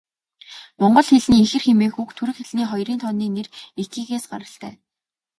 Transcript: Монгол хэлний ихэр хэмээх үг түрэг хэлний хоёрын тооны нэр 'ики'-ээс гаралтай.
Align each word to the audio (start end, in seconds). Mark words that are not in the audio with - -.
Монгол 0.81 1.05
хэлний 1.11 1.43
ихэр 1.45 1.63
хэмээх 1.65 1.95
үг 2.01 2.09
түрэг 2.17 2.35
хэлний 2.39 2.67
хоёрын 2.69 2.99
тооны 3.01 3.27
нэр 3.35 3.47
'ики'-ээс 3.81 4.25
гаралтай. 4.31 4.73